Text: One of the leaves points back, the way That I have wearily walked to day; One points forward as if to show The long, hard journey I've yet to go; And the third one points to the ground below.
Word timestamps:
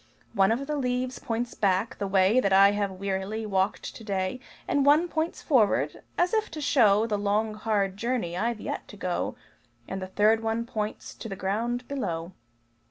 One 0.33 0.51
of 0.51 0.65
the 0.65 0.77
leaves 0.77 1.19
points 1.19 1.53
back, 1.53 1.99
the 1.99 2.07
way 2.07 2.39
That 2.39 2.51
I 2.51 2.71
have 2.71 2.89
wearily 2.89 3.45
walked 3.45 3.93
to 3.95 4.03
day; 4.03 4.39
One 4.67 5.07
points 5.07 5.43
forward 5.43 6.01
as 6.17 6.33
if 6.33 6.49
to 6.49 6.59
show 6.59 7.05
The 7.05 7.19
long, 7.19 7.53
hard 7.53 7.97
journey 7.97 8.35
I've 8.35 8.59
yet 8.59 8.87
to 8.87 8.97
go; 8.97 9.35
And 9.87 10.01
the 10.01 10.07
third 10.07 10.41
one 10.41 10.65
points 10.65 11.13
to 11.13 11.29
the 11.29 11.35
ground 11.35 11.87
below. 11.87 12.31